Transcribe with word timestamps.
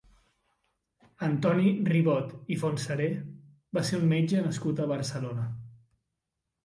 Antoni 1.27 1.73
Ribot 1.91 2.33
i 2.55 2.59
Fontseré 2.63 3.09
va 3.79 3.87
ser 3.91 4.01
un 4.01 4.09
metge 4.17 4.41
nascut 4.51 4.83
a 4.87 4.93
Barcelona. 4.97 5.47